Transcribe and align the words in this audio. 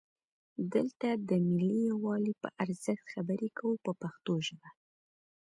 دلته 0.73 1.07
د 1.29 1.31
ملي 1.47 1.77
یووالي 1.89 2.33
په 2.41 2.47
ارزښت 2.63 3.05
خبرې 3.13 3.49
کوو 3.57 3.81
په 3.85 3.91
پښتو 4.01 4.33
ژبه. 4.47 4.69